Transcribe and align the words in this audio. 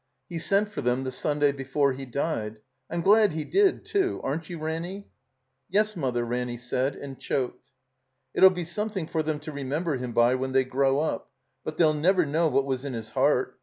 'E 0.31 0.39
sent 0.39 0.67
foir 0.67 0.83
them 0.83 1.03
the 1.03 1.11
Sunday 1.11 1.51
before 1.51 1.93
he 1.93 2.07
died. 2.07 2.57
I'm 2.89 3.01
glad 3.01 3.33
he 3.33 3.45
did, 3.45 3.85
too. 3.85 4.19
Aren't 4.23 4.49
you, 4.49 4.57
Ranny?" 4.57 5.07
338 5.71 5.71
THE 5.71 5.77
COMBINED 5.77 5.77
MAZE 5.77 5.77
"Yes, 5.77 5.95
Mother," 5.95 6.25
Ranny 6.25 6.57
said, 6.57 6.95
and 6.95 7.19
choked. 7.19 7.69
"It 8.33 8.41
'U 8.41 8.49
be 8.49 8.65
something 8.65 9.05
for 9.05 9.21
them 9.21 9.39
to 9.41 9.51
remember 9.51 9.97
him 9.97 10.11
by 10.13 10.33
when 10.33 10.53
they 10.53 10.63
grow 10.63 10.97
up. 11.01 11.29
But 11.63 11.77
they'll 11.77 11.93
never 11.93 12.25
know 12.25 12.47
what 12.47 12.65
was 12.65 12.83
in 12.83 12.93
his 12.93 13.09
heart. 13.11 13.59